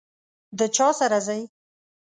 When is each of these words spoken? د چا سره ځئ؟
د 0.57 0.59
چا 0.75 0.87
سره 0.99 1.19
ځئ؟ 1.27 1.41